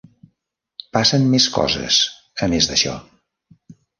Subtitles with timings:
[0.97, 1.99] Passen més coses,
[2.47, 2.97] a més d'això.